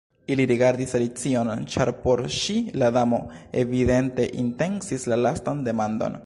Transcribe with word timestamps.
Ili 0.35 0.45
rigardis 0.51 0.95
Alicion, 0.99 1.51
ĉar 1.73 1.91
por 2.05 2.23
ŝi 2.37 2.55
la 2.85 2.89
Damo 2.97 3.19
evidente 3.65 4.27
intencis 4.45 5.07
la 5.13 5.21
lastan 5.29 5.63
demandon. 5.71 6.19